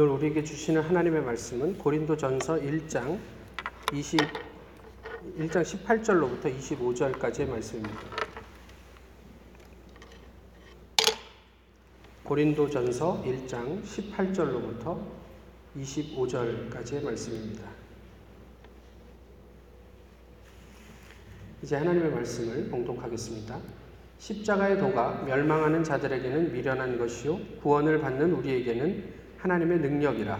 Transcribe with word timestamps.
오늘 0.00 0.12
우리에게 0.12 0.42
주시는 0.42 0.80
하나님의 0.80 1.20
말씀은 1.20 1.76
고린도전서 1.76 2.54
1장 2.54 3.18
20 3.92 4.18
1장 5.38 5.62
18절로부터 5.62 6.58
25절까지의 6.58 7.50
말씀입니다. 7.50 8.00
고린도전서 12.24 13.24
1장 13.26 13.82
18절로부터 13.84 14.98
25절까지의 15.76 17.04
말씀입니다. 17.04 17.68
이제 21.62 21.76
하나님의 21.76 22.10
말씀을 22.10 22.70
봉독하겠습니다. 22.70 23.60
십자가의 24.18 24.78
도가 24.78 25.24
멸망하는 25.26 25.84
자들에게는 25.84 26.54
미련한 26.54 26.98
것이요 26.98 27.38
구원을 27.60 28.00
받는 28.00 28.32
우리에게는 28.32 29.19
하나님의 29.40 29.80
능력이라. 29.80 30.38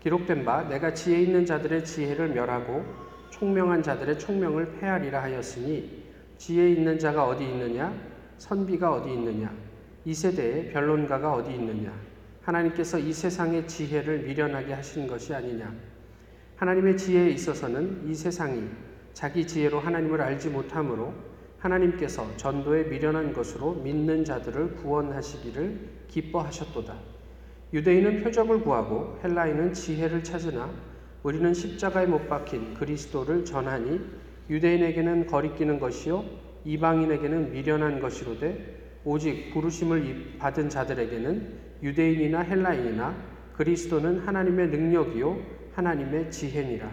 기록된 0.00 0.44
바 0.44 0.62
내가 0.68 0.94
지혜 0.94 1.20
있는 1.20 1.44
자들의 1.44 1.84
지혜를 1.84 2.30
멸하고 2.30 2.84
총명한 3.30 3.82
자들의 3.82 4.18
총명을 4.18 4.78
폐하리라 4.80 5.22
하였으니 5.22 6.04
지혜 6.38 6.70
있는 6.70 6.98
자가 6.98 7.26
어디 7.26 7.44
있느냐 7.44 7.94
선비가 8.38 8.92
어디 8.92 9.12
있느냐 9.12 9.54
이 10.04 10.14
세대에 10.14 10.70
변론가가 10.72 11.34
어디 11.34 11.52
있느냐 11.52 11.92
하나님께서 12.42 12.98
이 12.98 13.12
세상의 13.12 13.68
지혜를 13.68 14.20
미련하게 14.20 14.72
하신 14.72 15.06
것이 15.06 15.34
아니냐 15.34 15.72
하나님의 16.56 16.96
지혜에 16.96 17.30
있어서는 17.30 18.08
이 18.08 18.14
세상이 18.14 18.68
자기 19.12 19.46
지혜로 19.46 19.80
하나님을 19.80 20.20
알지 20.20 20.48
못하므로 20.48 21.12
하나님께서 21.58 22.26
전도에 22.38 22.84
미련한 22.84 23.34
것으로 23.34 23.74
믿는 23.74 24.24
자들을 24.24 24.76
구원하시기를 24.76 26.06
기뻐하셨도다. 26.08 27.09
유대인은 27.72 28.22
표적을 28.22 28.62
구하고 28.62 29.18
헬라인은 29.22 29.72
지혜를 29.72 30.24
찾으나 30.24 30.70
우리는 31.22 31.54
십자가에 31.54 32.06
못 32.06 32.28
박힌 32.28 32.74
그리스도를 32.74 33.44
전하니 33.44 34.00
유대인에게는 34.48 35.26
거리끼는 35.26 35.78
것이요 35.78 36.24
이방인에게는 36.64 37.52
미련한 37.52 38.00
것이로되 38.00 39.00
오직 39.04 39.52
부르심을 39.52 40.36
받은 40.38 40.68
자들에게는 40.68 41.70
유대인이나 41.82 42.40
헬라인이나 42.40 43.14
그리스도는 43.54 44.20
하나님의 44.20 44.68
능력이요 44.68 45.38
하나님의 45.74 46.30
지혜니라 46.30 46.90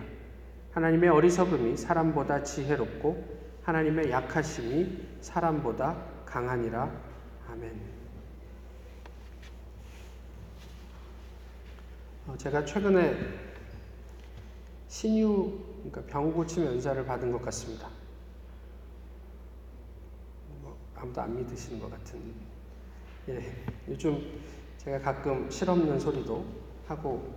하나님의 0.72 1.10
어리석음이 1.10 1.76
사람보다 1.76 2.44
지혜롭고 2.44 3.38
하나님의 3.64 4.12
약하심이 4.12 5.00
사람보다 5.22 5.98
강하니라 6.26 6.92
아멘. 7.50 7.97
제가 12.36 12.66
최근에 12.66 13.16
신유 14.88 15.60
그러니까 15.78 16.02
병 16.12 16.34
고침 16.34 16.66
연사를 16.66 17.06
받은 17.06 17.32
것 17.32 17.42
같습니다. 17.44 17.90
뭐 20.62 20.78
아무도 20.96 21.22
안 21.22 21.36
믿으시는 21.36 21.80
것 21.80 21.90
같은. 21.92 22.20
예, 23.30 23.54
요즘 23.88 24.40
제가 24.78 25.00
가끔 25.00 25.50
실없는 25.50 26.00
소리도 26.00 26.46
하고 26.88 27.36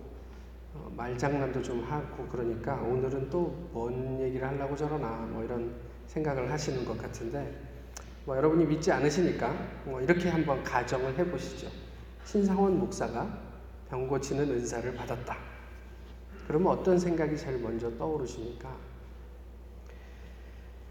어, 0.73 0.91
말장난도 0.95 1.61
좀 1.61 1.83
하고 1.83 2.25
그러니까 2.27 2.75
오늘은 2.81 3.29
또 3.29 3.69
뭔 3.73 4.19
얘기를 4.19 4.45
하려고 4.47 4.75
저러나 4.75 5.25
뭐 5.31 5.43
이런 5.43 5.73
생각을 6.07 6.51
하시는 6.51 6.83
것 6.85 6.97
같은데 6.97 7.57
뭐 8.25 8.35
여러분이 8.35 8.65
믿지 8.65 8.91
않으시니까 8.91 9.53
뭐 9.85 10.01
이렇게 10.01 10.29
한번 10.29 10.61
가정을 10.63 11.17
해보시죠. 11.17 11.67
신상원 12.25 12.77
목사가 12.79 13.50
병 13.91 14.07
고치는 14.07 14.49
은사를 14.49 14.95
받았다. 14.95 15.37
그러면 16.47 16.71
어떤 16.71 16.97
생각이 16.97 17.35
제일 17.35 17.59
먼저 17.59 17.91
떠오르십니까? 17.97 18.73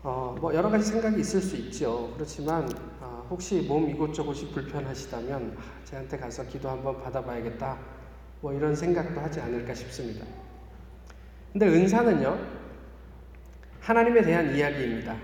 어, 0.02 0.36
뭐 0.38 0.54
여러 0.54 0.68
가지 0.68 0.84
생각이 0.84 1.18
있을 1.18 1.40
수 1.40 1.56
있죠. 1.56 2.12
그렇지만 2.14 2.68
어, 3.00 3.26
혹시 3.30 3.62
몸 3.62 3.88
이곳저곳이 3.88 4.50
불편하시다면 4.52 5.56
아, 5.58 5.84
제한테 5.84 6.18
가서 6.18 6.44
기도 6.44 6.68
한번 6.68 7.02
받아봐야겠다. 7.02 7.78
뭐 8.42 8.52
이런 8.52 8.76
생각도 8.76 9.18
하지 9.18 9.40
않을까 9.40 9.72
싶습니다. 9.72 10.26
근데 11.54 11.68
은사는요, 11.68 12.38
하나님에 13.80 14.20
대한 14.20 14.54
이야기입니다. 14.54 15.16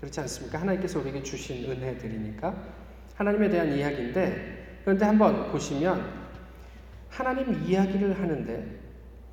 그렇지 0.00 0.18
않습니까? 0.18 0.60
하나님께서 0.60 0.98
우리에게 0.98 1.22
주신 1.22 1.70
은혜들이니까 1.70 2.54
하나님에 3.14 3.48
대한 3.50 3.72
이야기인데 3.72 4.80
그런데 4.84 5.04
한번 5.04 5.52
보시면 5.52 6.21
하나님 7.12 7.62
이야기를 7.62 8.18
하는데 8.18 8.80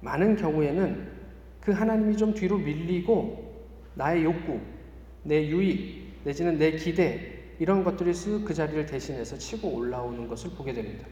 많은 0.01 0.35
경우에는 0.35 1.07
그 1.62 1.72
하나님이 1.72 2.17
좀 2.17 2.34
뒤로 2.34 2.57
밀리고 2.57 3.66
나의 3.95 4.25
욕구, 4.25 4.59
내 5.23 5.47
유익, 5.47 6.19
내지는 6.25 6.57
내 6.57 6.72
기대 6.72 7.39
이런 7.57 7.84
것들이 7.85 8.12
쓱 8.12 8.44
그 8.45 8.53
자리를 8.53 8.85
대신해서 8.85 9.38
치고 9.38 9.69
올라오는 9.69 10.28
것을 10.28 10.51
보게 10.51 10.73
됩니다. 10.73 11.07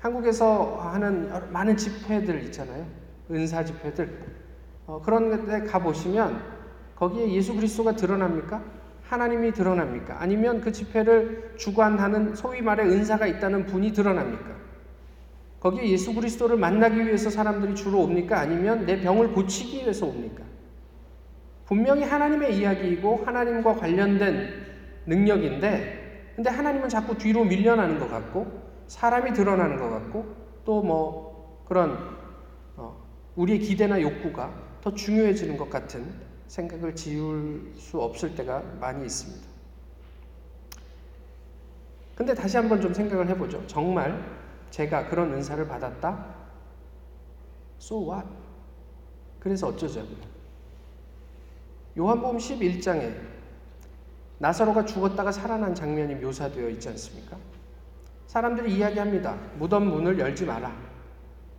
한국에서 0.00 0.76
하는 0.78 1.30
많은 1.52 1.76
집회들 1.76 2.42
있잖아요. 2.44 2.84
은사 3.30 3.64
집회들. 3.64 4.10
어, 4.86 5.00
그런 5.00 5.46
데 5.46 5.60
가보시면 5.60 6.42
거기에 6.96 7.32
예수 7.32 7.54
그리스도가 7.54 7.94
드러납니까? 7.94 8.62
하나님이 9.04 9.52
드러납니까? 9.52 10.20
아니면 10.20 10.60
그 10.60 10.72
집회를 10.72 11.54
주관하는 11.56 12.34
소위 12.34 12.62
말해 12.62 12.84
은사가 12.84 13.26
있다는 13.28 13.66
분이 13.66 13.92
드러납니까? 13.92 14.59
거기에 15.60 15.90
예수 15.90 16.14
그리스도를 16.14 16.56
만나기 16.56 17.04
위해서 17.04 17.30
사람들이 17.30 17.74
주로 17.74 18.00
옵니까? 18.00 18.40
아니면 18.40 18.86
내 18.86 19.00
병을 19.00 19.32
고치기 19.32 19.78
위해서 19.78 20.06
옵니까? 20.06 20.42
분명히 21.66 22.02
하나님의 22.02 22.56
이야기이고 22.58 23.22
하나님과 23.24 23.76
관련된 23.76 24.48
능력인데, 25.06 26.32
근데 26.34 26.50
하나님은 26.50 26.88
자꾸 26.88 27.16
뒤로 27.16 27.44
밀려나는 27.44 27.98
것 27.98 28.10
같고, 28.10 28.46
사람이 28.86 29.34
드러나는 29.34 29.78
것 29.78 29.90
같고, 29.90 30.34
또 30.64 30.82
뭐 30.82 31.64
그런 31.70 31.96
어, 32.76 32.96
우리의 33.36 33.60
기대나 33.60 34.00
욕구가 34.00 34.52
더 34.80 34.92
중요해지는 34.92 35.56
것 35.56 35.70
같은 35.70 36.04
생각을 36.48 36.96
지울 36.96 37.72
수 37.76 38.00
없을 38.00 38.34
때가 38.34 38.62
많이 38.80 39.04
있습니다. 39.04 39.46
근데 42.16 42.34
다시 42.34 42.56
한번 42.56 42.80
좀 42.80 42.92
생각을 42.92 43.28
해보죠. 43.28 43.64
정말 43.66 44.39
제가 44.70 45.08
그런 45.08 45.32
은사를 45.32 45.66
받았다? 45.66 46.34
So 47.80 48.10
what? 48.10 48.28
그래서 49.38 49.68
어쩌자고요? 49.68 50.30
요한복음 51.98 52.38
11장에 52.38 53.14
나사로가 54.38 54.84
죽었다가 54.84 55.32
살아난 55.32 55.74
장면이 55.74 56.14
묘사되어 56.16 56.68
있지 56.70 56.88
않습니까? 56.90 57.36
사람들이 58.26 58.74
이야기합니다. 58.76 59.34
무덤 59.58 59.88
문을 59.88 60.18
열지 60.18 60.46
마라. 60.46 60.74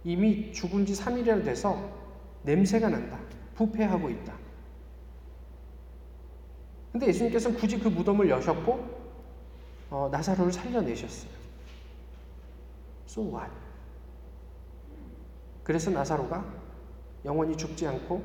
이미 0.04 0.52
죽은 0.52 0.86
지 0.86 0.94
3일이나 0.94 1.44
돼서 1.44 1.78
냄새가 2.44 2.90
난다. 2.90 3.20
부패하고 3.56 4.10
있다. 4.10 4.34
근데 6.92 7.08
예수님께서는 7.08 7.58
굳이 7.58 7.80
그 7.80 7.88
무덤을 7.88 8.30
여셨고 8.30 9.02
어, 9.90 10.10
나사로를 10.12 10.52
살려내셨어요. 10.52 11.41
So 13.12 13.24
what? 13.24 13.52
그래서 15.66 15.92
나사로가 15.92 16.46
영원히 17.26 17.58
죽지 17.58 17.86
않고 17.86 18.24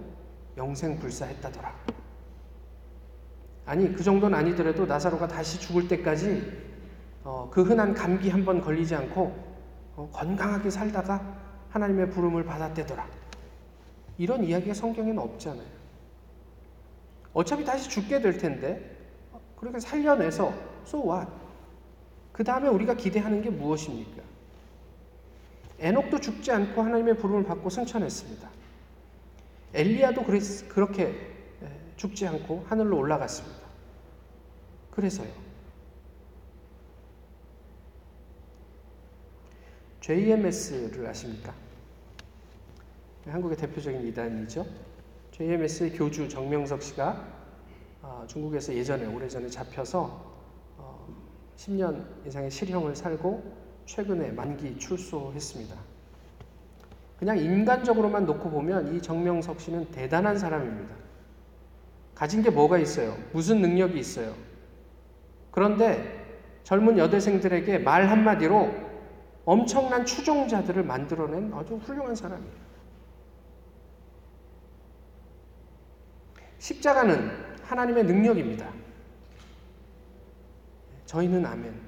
영생 0.57 0.97
불사했다더라. 1.01 1.75
아니 3.67 3.93
그 3.93 4.05
정도는 4.05 4.39
아니더라도 4.39 4.87
나사로가 4.87 5.27
다시 5.27 5.59
죽을 5.59 5.89
때까지 5.89 6.67
어, 7.25 7.51
그 7.51 7.65
흔한 7.65 7.95
감기 7.95 8.31
한 8.31 8.45
번 8.45 8.61
걸리지 8.61 8.95
않고 8.95 9.35
어, 9.97 10.09
건강하게 10.13 10.71
살다가 10.71 11.37
하나님의 11.71 12.11
부름을 12.11 12.45
받았대더라. 12.45 13.05
이런 14.19 14.45
이야기가 14.45 14.73
성경에는 14.73 15.19
없잖아요. 15.19 15.67
어차피 17.33 17.65
다시 17.65 17.91
죽게 17.91 18.21
될 18.21 18.39
텐데 18.39 18.97
그러니까 19.57 19.81
살려내서 19.81 20.55
so 20.87 21.11
what? 21.11 21.29
그 22.31 22.45
다음에 22.45 22.69
우리가 22.69 22.95
기대하는 22.95 23.43
게 23.43 23.51
무엇입니까? 23.51 24.36
에녹도 25.79 26.21
죽지 26.21 26.51
않고 26.53 26.83
하나님의 26.83 27.19
부름을 27.19 27.45
받고 27.45 27.69
승천했습니다. 27.69 28.49
엘리야도 29.75 30.25
그렇게 30.69 31.37
죽지 31.97 32.27
않고 32.27 32.65
하늘로 32.69 32.99
올라갔습니다. 32.99 33.67
그래서요. 34.91 35.29
JMS를 40.01 41.07
아십니까? 41.09 41.53
한국의 43.27 43.57
대표적인 43.57 44.07
이단이죠. 44.07 44.65
JMS의 45.33 45.93
교주 45.93 46.29
정명석 46.29 46.83
씨가 46.83 47.37
아, 48.03 48.25
중국에서 48.29 48.73
예전에 48.73 49.05
오래전에 49.07 49.49
잡혀서 49.49 50.35
10년 51.57 52.01
어, 52.01 52.23
이상의 52.25 52.51
실형을 52.51 52.95
살고 52.95 53.66
최근에 53.87 54.33
만기 54.33 54.79
출소했습니다. 54.79 55.75
그냥 57.19 57.39
인간적으로만 57.39 58.27
놓고 58.27 58.51
보면 58.51 58.95
이 58.95 59.01
정명석 59.01 59.61
씨는 59.61 59.91
대단한 59.91 60.37
사람입니다. 60.37 60.95
가진 62.15 62.43
게 62.43 62.51
뭐가 62.51 62.79
있어요? 62.79 63.17
무슨 63.33 63.63
능력이 63.63 63.99
있어요? 63.99 64.35
그런데 65.51 66.25
젊은 66.65 66.99
여대생들에게 66.99 67.79
말 67.79 68.09
한마디로 68.09 68.75
엄청난 69.45 70.05
추종자들을 70.05 70.83
만들어낸 70.83 71.53
아주 71.55 71.77
훌륭한 71.77 72.15
사람이에요. 72.15 72.67
십자가는 76.59 77.31
하나님의 77.63 78.05
능력입니다. 78.05 78.69
저희는 81.07 81.47
아멘. 81.47 81.81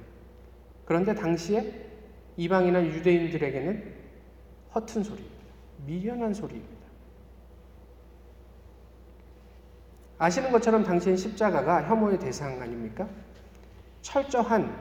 그런데 0.85 1.13
당시에 1.13 1.88
이방이나 2.39 2.81
유대인들에게는 2.85 3.95
허튼 4.73 5.03
소리입니다. 5.03 5.35
미련한 5.85 6.33
소리입니다. 6.33 6.79
아시는 10.17 10.49
것처럼 10.49 10.83
당시엔 10.85 11.17
십자가가 11.17 11.89
혐오의 11.89 12.17
대상 12.17 12.61
아닙니까? 12.61 13.09
철저한 14.01 14.73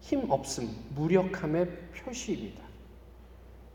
힘 0.00 0.28
없음, 0.28 0.68
무력함의 0.96 1.68
표시입니다. 1.94 2.64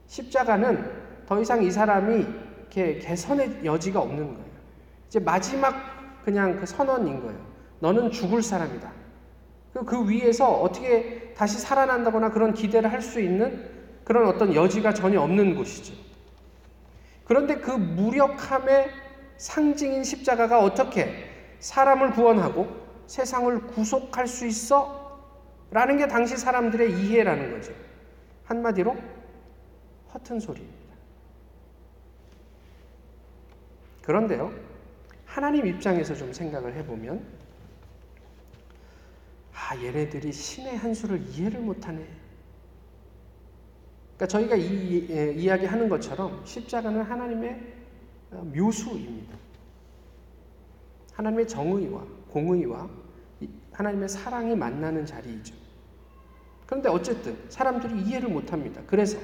십자가는 0.08 1.26
더 1.26 1.40
이상 1.40 1.64
이 1.64 1.72
사람이 1.72 2.26
이렇게 2.60 3.00
개선의 3.00 3.64
여지가 3.64 4.02
없는 4.02 4.34
거예요. 4.34 4.50
이제 5.08 5.20
마지막 5.20 6.22
그냥 6.26 6.60
그 6.60 6.66
선언인 6.66 7.22
거예요. 7.22 7.40
너는 7.80 8.12
죽을 8.12 8.44
사람이다. 8.44 8.99
그 9.74 10.10
위에서 10.10 10.50
어떻게 10.52 11.34
다시 11.36 11.60
살아난다거나 11.60 12.32
그런 12.32 12.54
기대를 12.54 12.92
할 12.92 13.02
수 13.02 13.20
있는 13.22 13.70
그런 14.04 14.28
어떤 14.28 14.56
여지가 14.56 14.94
전혀 14.94 15.22
없는 15.22 15.56
곳이죠. 15.56 15.94
그런데 17.26 17.58
그 17.58 17.72
무력함의 17.72 18.90
상징인 19.38 20.04
십자가가 20.04 20.60
어떻게 20.60 21.14
사람을 21.60 22.12
구원하고 22.12 22.68
세상을 23.06 23.68
구속할 23.68 24.28
수 24.28 24.48
있어? 24.48 25.00
라는 25.72 25.98
게 25.98 26.08
당시 26.08 26.36
사람들의 26.38 26.92
이해라는 26.92 27.52
거죠. 27.52 27.72
한마디로 28.46 28.98
허튼 30.14 30.40
소리입니다. 30.40 30.80
그런데요, 34.02 34.52
하나님 35.26 35.68
입장에서 35.68 36.16
좀 36.16 36.34
생각을 36.34 36.74
해보면, 36.78 37.24
아, 39.68 39.76
얘네들이 39.76 40.32
신의 40.32 40.78
한 40.78 40.94
수를 40.94 41.22
이해를 41.28 41.60
못하네. 41.60 42.08
그러니까 44.16 44.28
저희가 44.28 44.56
이, 44.56 45.08
예, 45.10 45.34
이야기하는 45.34 45.90
것처럼 45.90 46.42
십자가는 46.46 47.02
하나님의 47.02 47.74
어, 48.32 48.52
묘수입니다. 48.56 49.38
하나님의 51.14 51.48
정의와 51.48 52.04
공의와 52.30 52.90
하나님의 53.74 54.10
사랑이 54.10 54.56
만나는 54.56 55.06
자리이죠. 55.06 55.54
그런데 56.66 56.90
어쨌든 56.90 57.38
사람들이 57.50 58.02
이해를 58.04 58.30
못합니다. 58.30 58.82
그래서 58.88 59.18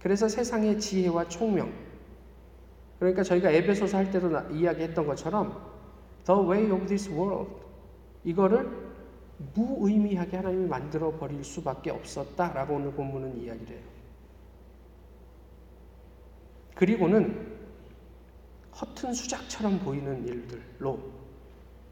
그래서 0.00 0.28
세상의 0.28 0.78
지혜와 0.80 1.28
총명 1.28 1.72
그러니까 2.98 3.22
저희가 3.22 3.50
에베소서 3.50 3.96
할 3.96 4.10
때도 4.10 4.30
이야기했던 4.50 5.06
것처럼 5.06 5.72
the 6.26 6.40
way 6.40 6.70
of 6.70 6.86
this 6.86 7.08
world 7.10 7.64
이거를 8.24 8.84
무의미하게 9.54 10.36
하나님이 10.38 10.66
만들어 10.66 11.10
버릴 11.18 11.44
수밖에 11.44 11.90
없었다라고 11.90 12.74
오늘 12.74 12.92
본문은 12.92 13.42
이야기를 13.42 13.76
해요. 13.76 13.84
그리고는 16.74 17.54
허튼 18.80 19.12
수작처럼 19.12 19.78
보이는 19.80 20.26
일들로 20.26 20.98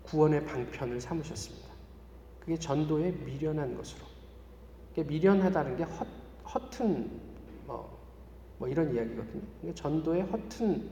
구원의 0.03 0.45
방편을 0.47 1.01
삼으셨습니다. 1.01 1.69
그게 2.41 2.57
전도에 2.57 3.13
미련한 3.13 3.77
것으로. 3.77 4.05
미련하다는 4.97 5.77
게 5.77 5.85
허, 5.85 6.07
허튼 6.53 7.21
뭐, 7.67 7.99
뭐 8.59 8.69
이런 8.69 8.93
이야기거든요. 8.93 9.75
전도의 9.75 10.23
허튼 10.23 10.91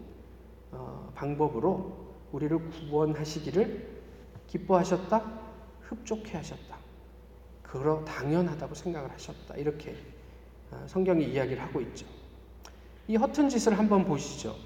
어, 0.71 1.11
방법으로 1.15 2.15
우리를 2.31 2.71
구원하시기를 2.71 4.00
기뻐하셨다. 4.51 5.23
흡족해 5.83 6.37
하셨다. 6.37 6.77
그러 7.63 8.05
당연하다고 8.05 8.75
생각을 8.75 9.11
하셨다. 9.13 9.57
이렇게 9.57 9.95
어, 10.71 10.85
성경이 10.87 11.25
이야기를 11.25 11.63
하고 11.63 11.81
있죠. 11.81 12.07
이 13.07 13.17
허튼 13.17 13.49
짓을 13.49 13.79
한번 13.79 14.05
보시죠. 14.05 14.57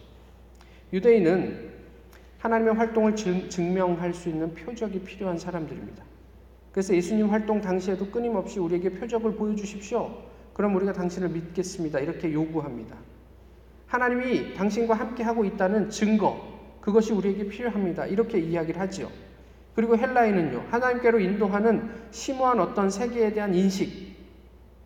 유대인은 0.92 1.72
하나님의 2.38 2.74
활동을 2.74 3.16
증명할 3.16 4.12
수 4.12 4.28
있는 4.28 4.54
표적이 4.54 5.00
필요한 5.00 5.38
사람들입니다. 5.38 6.04
그래서 6.72 6.94
예수님 6.94 7.30
활동 7.30 7.60
당시에도 7.60 8.10
끊임없이 8.10 8.58
우리에게 8.58 8.90
표적을 8.90 9.34
보여주십시오. 9.36 10.14
그럼 10.52 10.76
우리가 10.76 10.92
당신을 10.92 11.28
믿겠습니다. 11.30 12.00
이렇게 12.00 12.32
요구합니다. 12.32 12.96
하나님이 13.86 14.54
당신과 14.54 14.94
함께 14.94 15.22
하고 15.22 15.44
있다는 15.44 15.88
증거, 15.90 16.54
그것이 16.80 17.12
우리에게 17.12 17.48
필요합니다. 17.48 18.06
이렇게 18.06 18.38
이야기를 18.38 18.80
하죠. 18.80 19.10
그리고 19.74 19.96
헬라인은요, 19.96 20.66
하나님께로 20.70 21.18
인도하는 21.18 21.90
심오한 22.10 22.60
어떤 22.60 22.90
세계에 22.90 23.32
대한 23.32 23.54
인식, 23.54 24.14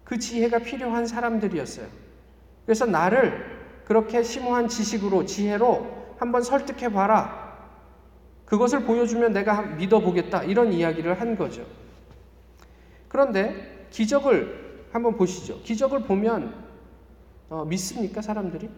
그 0.05 0.19
지혜가 0.19 0.61
필요한 0.61 1.07
사람들이었어요. 1.07 1.87
그래서 2.65 2.87
나를 2.87 3.59
그렇게 3.85 4.23
심오한 4.23 4.69
지식으로, 4.69 5.27
지혜로 5.27 6.15
한번 6.19 6.43
설득해 6.43 6.93
봐라. 6.93 7.49
그것을 8.47 8.85
보여주면 8.85 9.33
내가 9.35 9.63
믿어보겠다. 9.63 10.45
이런 10.45 10.73
이야기를 10.73 11.21
한 11.21 11.37
거죠. 11.37 11.67
그런데 13.09 13.87
기적을 13.91 14.87
한번 14.91 15.17
보시죠. 15.17 15.61
기적을 15.63 16.05
보면 16.05 16.67
어, 17.51 17.65
믿습니까, 17.65 18.21
사람들이? 18.21 18.69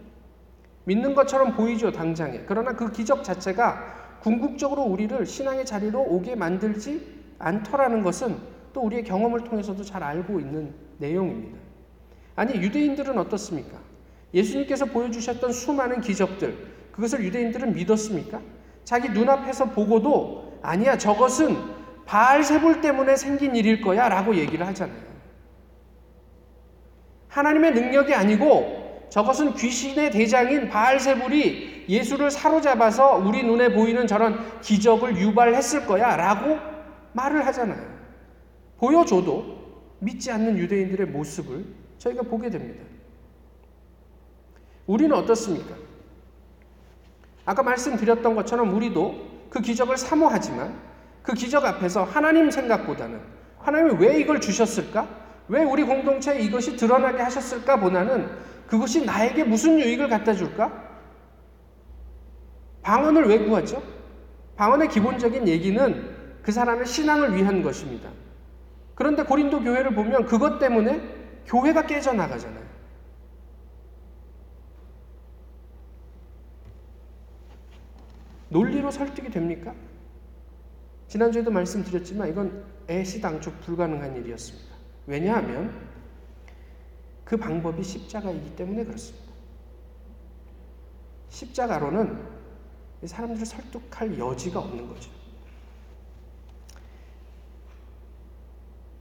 믿는 0.85 1.13
것처럼 1.13 1.55
보이죠, 1.55 1.91
당장에. 1.91 2.43
그러나 2.47 2.73
그 2.73 2.91
기적 2.91 3.23
자체가 3.23 4.00
궁극적으로 4.21 4.83
우리를 4.83 5.25
신앙의 5.25 5.65
자리로 5.65 6.01
오게 6.01 6.35
만들지 6.35 7.21
않더라는 7.39 8.03
것은 8.03 8.37
또 8.73 8.81
우리의 8.81 9.03
경험을 9.03 9.43
통해서도 9.43 9.83
잘 9.83 10.03
알고 10.03 10.39
있는 10.39 10.73
내용입니다. 10.99 11.57
아니, 12.35 12.55
유대인들은 12.55 13.17
어떻습니까? 13.17 13.79
예수님께서 14.33 14.85
보여주셨던 14.85 15.51
수많은 15.51 16.01
기적들, 16.01 16.55
그것을 16.91 17.23
유대인들은 17.23 17.73
믿었습니까? 17.73 18.39
자기 18.83 19.09
눈앞에서 19.09 19.71
보고도 19.71 20.59
아니야, 20.61 20.97
저것은 20.97 21.57
바알세불 22.05 22.81
때문에 22.81 23.15
생긴 23.15 23.55
일일 23.55 23.81
거야 23.81 24.07
라고 24.07 24.35
얘기를 24.35 24.65
하잖아요. 24.67 25.11
하나님의 27.27 27.73
능력이 27.73 28.13
아니고 28.13 28.80
저것은 29.11 29.55
귀신의 29.55 30.11
대장인 30.11 30.69
바알세불이 30.69 31.85
예수를 31.89 32.31
사로잡아서 32.31 33.17
우리 33.17 33.43
눈에 33.43 33.73
보이는 33.73 34.07
저런 34.07 34.39
기적을 34.61 35.17
유발했을 35.17 35.85
거야 35.85 36.15
라고 36.15 36.57
말을 37.11 37.45
하잖아요. 37.47 37.91
보여줘도 38.77 39.59
믿지 39.99 40.31
않는 40.31 40.57
유대인들의 40.57 41.07
모습을 41.07 41.65
저희가 41.97 42.23
보게 42.23 42.49
됩니다. 42.49 42.85
우리는 44.87 45.13
어떻습니까? 45.13 45.75
아까 47.45 47.63
말씀드렸던 47.63 48.33
것처럼 48.33 48.73
우리도 48.73 49.49
그 49.49 49.61
기적을 49.61 49.97
사모하지만 49.97 50.73
그 51.21 51.33
기적 51.33 51.65
앞에서 51.65 52.05
하나님 52.05 52.49
생각보다는 52.49 53.19
하나님이 53.59 54.05
왜 54.05 54.19
이걸 54.21 54.39
주셨을까? 54.39 55.05
왜 55.49 55.63
우리 55.65 55.83
공동체에 55.83 56.39
이것이 56.39 56.77
드러나게 56.77 57.21
하셨을까? 57.21 57.77
보다는 57.77 58.50
그것이 58.71 59.03
나에게 59.03 59.43
무슨 59.43 59.77
유익을 59.77 60.07
갖다 60.07 60.33
줄까? 60.33 60.89
방언을 62.83 63.27
왜 63.27 63.39
구하죠? 63.39 63.83
방언의 64.55 64.87
기본적인 64.87 65.45
얘기는 65.45 66.39
그 66.41 66.53
사람의 66.53 66.85
신앙을 66.85 67.35
위한 67.35 67.63
것입니다. 67.63 68.09
그런데 68.95 69.23
고린도 69.23 69.63
교회를 69.63 69.93
보면 69.93 70.25
그것 70.25 70.57
때문에 70.57 71.01
교회가 71.47 71.85
깨져나가잖아요. 71.85 72.63
논리로 78.47 78.89
설득이 78.89 79.31
됩니까? 79.31 79.75
지난주에도 81.09 81.51
말씀드렸지만 81.51 82.29
이건 82.29 82.63
애시당초 82.89 83.51
불가능한 83.65 84.15
일이었습니다. 84.15 84.73
왜냐하면 85.07 85.90
그 87.31 87.37
방법이 87.37 87.81
십자가이기 87.81 88.57
때문에 88.57 88.83
그렇습니다. 88.83 89.31
십자가로는 91.29 92.21
사람들을 93.05 93.45
설득할 93.45 94.19
여지가 94.19 94.59
없는 94.59 94.85
거죠. 94.89 95.09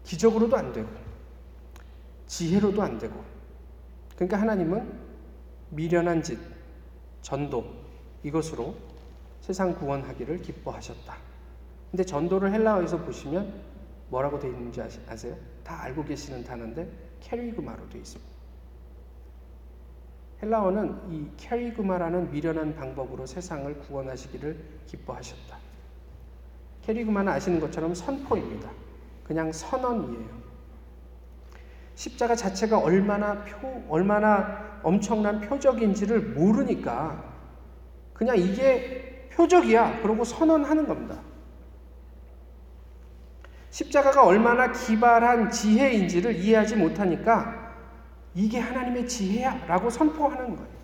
기적으로도 0.04 0.56
안 0.56 0.72
되고 0.72 0.88
지혜로도 2.28 2.80
안 2.80 3.00
되고. 3.00 3.20
그러니까 4.14 4.40
하나님은 4.40 4.96
미련한 5.70 6.22
짓, 6.22 6.38
전도 7.22 7.64
이것으로 8.22 8.76
세상 9.40 9.74
구원하기를 9.74 10.40
기뻐하셨다. 10.40 11.16
근데 11.90 12.04
전도를 12.04 12.52
헬라어에서 12.52 12.98
보시면 12.98 13.60
뭐라고 14.10 14.38
되어 14.38 14.50
있는지 14.50 14.82
아세요? 15.08 15.36
다 15.64 15.82
알고 15.82 16.04
계시는 16.04 16.44
단어인데 16.44 16.88
캐리그마로 17.20 17.88
되어 17.88 18.00
있습니다. 18.00 18.30
헬라어는 20.42 21.12
이 21.12 21.28
캐리그마라는 21.36 22.30
미련한 22.32 22.74
방법으로 22.74 23.26
세상을 23.26 23.72
구원하시기를 23.80 24.56
기뻐하셨다. 24.86 25.58
캐리그마는 26.82 27.32
아시는 27.32 27.60
것처럼 27.60 27.94
선포입니다. 27.94 28.70
그냥 29.24 29.52
선언이에요. 29.52 30.40
십자가 31.94 32.34
자체가 32.34 32.78
얼마나 32.78 33.44
표, 33.44 33.84
얼마나 33.88 34.80
엄청난 34.82 35.40
표적인지를 35.42 36.20
모르니까 36.30 37.22
그냥 38.14 38.38
이게 38.38 39.28
표적이야. 39.32 40.02
그러고 40.02 40.24
선언하는 40.24 40.86
겁니다. 40.86 41.20
십자가가 43.70 44.24
얼마나 44.24 44.72
기발한 44.72 45.50
지혜인지를 45.50 46.36
이해하지 46.36 46.76
못하니까 46.76 47.74
이게 48.34 48.58
하나님의 48.58 49.08
지혜야 49.08 49.66
라고 49.66 49.90
선포하는 49.90 50.56
거예요. 50.56 50.80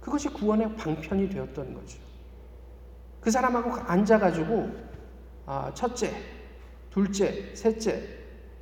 그것이 0.00 0.28
구원의 0.28 0.76
방편이 0.76 1.28
되었던 1.28 1.74
거죠. 1.74 1.98
그 3.20 3.30
사람하고 3.30 3.72
앉아가지고 3.72 4.70
아, 5.46 5.72
첫째, 5.74 6.12
둘째, 6.90 7.54
셋째 7.54 8.02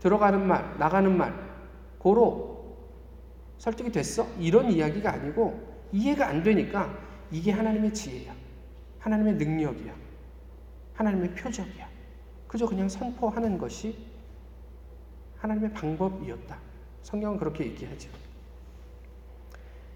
들어가는 0.00 0.46
말, 0.46 0.78
나가는 0.78 1.16
말 1.16 1.32
고로 1.98 2.76
설득이 3.58 3.92
됐어? 3.92 4.26
이런 4.38 4.70
이야기가 4.70 5.12
아니고 5.12 5.88
이해가 5.92 6.26
안 6.26 6.42
되니까 6.42 6.96
이게 7.30 7.52
하나님의 7.52 7.92
지혜야. 7.92 8.34
하나님의 8.98 9.34
능력이야. 9.34 9.94
하나님의 10.94 11.34
표적이야. 11.34 11.91
그저 12.52 12.66
그냥 12.66 12.86
선포하는 12.86 13.56
것이 13.56 13.96
하나님의 15.38 15.72
방법이었다. 15.72 16.58
성경은 17.02 17.38
그렇게 17.38 17.64
얘기하죠. 17.64 18.10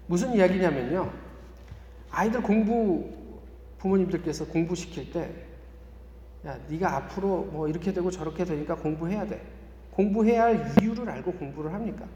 무슨 0.07 0.33
이야기냐면요. 0.33 1.13
아이들 2.09 2.41
공부 2.41 3.13
부모님들께서 3.77 4.47
공부시킬 4.47 5.11
때 5.11 5.35
야, 6.47 6.57
네가 6.67 6.95
앞으로 6.95 7.43
뭐 7.43 7.67
이렇게 7.67 7.93
되고 7.93 8.09
저렇게 8.09 8.43
되니까 8.43 8.75
공부해야 8.75 9.27
돼. 9.27 9.39
공부해야 9.91 10.45
할 10.45 10.73
이유를 10.81 11.07
알고 11.07 11.33
공부를 11.33 11.71
합니까? 11.71 12.07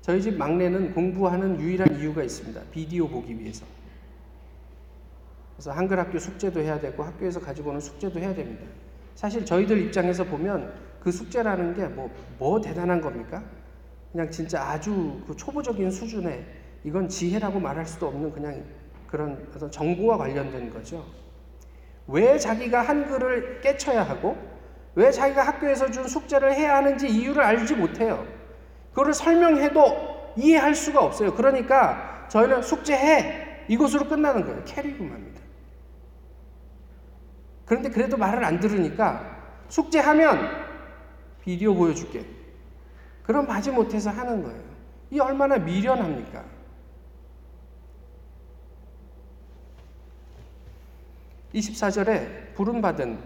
저희 0.00 0.20
집 0.20 0.36
막내는 0.36 0.92
공부하는 0.92 1.60
유일한 1.60 2.00
이유가 2.00 2.24
있습니다. 2.24 2.60
비디오 2.72 3.06
보기 3.06 3.38
위해서. 3.38 3.64
그래서 5.56 5.72
한글 5.72 5.98
학교 5.98 6.18
숙제도 6.18 6.60
해야 6.60 6.78
되고 6.78 7.02
학교에서 7.02 7.40
가지고 7.40 7.70
오는 7.70 7.80
숙제도 7.80 8.20
해야 8.20 8.34
됩니다. 8.34 8.62
사실 9.14 9.44
저희들 9.44 9.78
입장에서 9.78 10.24
보면 10.24 10.72
그 11.00 11.10
숙제라는 11.10 11.74
게 11.74 11.86
뭐, 11.86 12.10
뭐 12.38 12.60
대단한 12.60 13.00
겁니까? 13.00 13.42
그냥 14.12 14.30
진짜 14.30 14.62
아주 14.62 15.22
그 15.26 15.34
초보적인 15.34 15.90
수준의 15.90 16.44
이건 16.84 17.08
지혜라고 17.08 17.58
말할 17.58 17.86
수도 17.86 18.08
없는 18.08 18.32
그냥 18.32 18.62
그런 19.06 19.48
어떤 19.54 19.70
정보와 19.70 20.18
관련된 20.18 20.72
거죠. 20.72 21.04
왜 22.06 22.38
자기가 22.38 22.82
한글을 22.82 23.60
깨쳐야 23.62 24.02
하고 24.02 24.36
왜 24.94 25.10
자기가 25.10 25.42
학교에서 25.42 25.90
준 25.90 26.06
숙제를 26.06 26.54
해야 26.54 26.76
하는지 26.76 27.08
이유를 27.08 27.42
알지 27.42 27.74
못해요. 27.74 28.26
그거를 28.90 29.14
설명해도 29.14 30.34
이해할 30.36 30.74
수가 30.74 31.02
없어요. 31.02 31.34
그러니까 31.34 32.26
저희는 32.28 32.62
숙제해 32.62 33.64
이것으로 33.68 34.06
끝나는 34.08 34.44
거예요. 34.44 34.62
캐리구만입니다. 34.64 35.25
그런데 37.66 37.90
그래도 37.90 38.16
말을 38.16 38.44
안 38.44 38.60
들으니까 38.60 39.36
숙제하면 39.68 40.66
비디오 41.42 41.74
보여줄게. 41.74 42.24
그럼 43.24 43.46
마지 43.46 43.70
못해서 43.70 44.10
하는 44.10 44.42
거예요. 44.42 44.62
이 45.10 45.20
얼마나 45.20 45.58
미련합니까? 45.58 46.44
(24절에) 51.54 52.54
부름 52.54 52.80
받은 52.80 53.18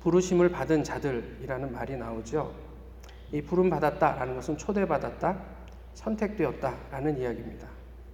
부르심을 0.00 0.50
받은 0.50 0.84
자들이라는 0.84 1.72
말이 1.72 1.96
나오죠. 1.96 2.54
이 3.32 3.42
부름 3.42 3.70
받았다라는 3.70 4.36
것은 4.36 4.56
초대받았다, 4.56 5.36
선택되었다라는 5.94 7.18
이야기입니다. 7.18 7.68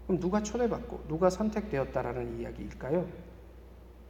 그럼 0.06 0.20
누가 0.20 0.42
초대받고 0.42 1.04
누가 1.08 1.28
선택되었다라는 1.28 2.40
이야기일까요? 2.40 3.06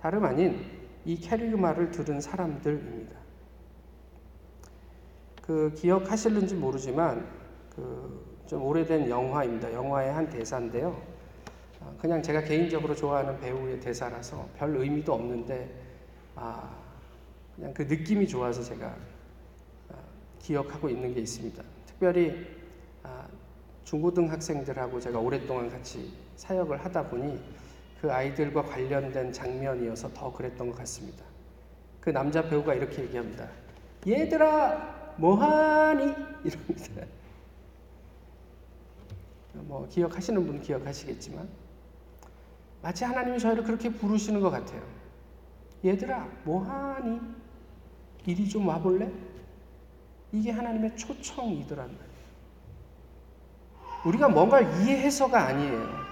다름 0.00 0.24
아닌 0.24 0.81
이 1.04 1.18
캐리그마를 1.18 1.90
들은 1.90 2.20
사람들입니다. 2.20 3.18
그 5.42 5.72
기억하실는지 5.74 6.54
모르지만 6.54 7.26
그 7.70 8.32
좀 8.52 8.62
오래된 8.64 9.08
영화입니다. 9.08 9.72
영화의 9.72 10.12
한 10.12 10.28
대사인데요. 10.28 11.00
어, 11.80 11.96
그냥 11.98 12.22
제가 12.22 12.42
개인적으로 12.42 12.94
좋아하는 12.94 13.40
배우의 13.40 13.80
대사라서 13.80 14.46
별 14.58 14.76
의미도 14.76 15.10
없는데 15.10 15.70
아 16.34 16.76
그냥 17.56 17.72
그 17.72 17.80
느낌이 17.80 18.28
좋아서 18.28 18.62
제가 18.62 18.94
아, 19.88 19.94
기억하고 20.38 20.90
있는 20.90 21.14
게 21.14 21.20
있습니다. 21.20 21.62
특별히 21.86 22.46
아, 23.02 23.26
중고등 23.84 24.30
학생들하고 24.30 25.00
제가 25.00 25.18
오랫동안 25.18 25.70
같이 25.70 26.12
사역을 26.36 26.84
하다 26.84 27.08
보니 27.08 27.40
그 28.02 28.12
아이들과 28.12 28.64
관련된 28.64 29.32
장면이어서 29.32 30.12
더 30.12 30.32
그랬던 30.32 30.68
것 30.68 30.76
같습니다. 30.78 31.24
그 32.00 32.10
남자 32.10 32.42
배우가 32.42 32.74
이렇게 32.74 33.04
얘기합니다. 33.04 33.48
얘들아, 34.04 35.14
뭐하니? 35.18 36.12
이럽니다. 36.42 37.06
뭐, 39.52 39.86
기억하시는 39.88 40.44
분 40.44 40.60
기억하시겠지만, 40.60 41.48
마치 42.82 43.04
하나님이 43.04 43.38
저희를 43.38 43.62
그렇게 43.62 43.88
부르시는 43.88 44.40
것 44.40 44.50
같아요. 44.50 44.82
얘들아, 45.84 46.28
뭐하니? 46.42 47.20
이리 48.26 48.48
좀 48.48 48.66
와볼래? 48.66 49.12
이게 50.32 50.50
하나님의 50.50 50.96
초청이더란 50.96 51.86
말이에요. 51.86 52.12
우리가 54.06 54.28
뭔가를 54.28 54.66
이해해서가 54.82 55.40
아니에요. 55.46 56.11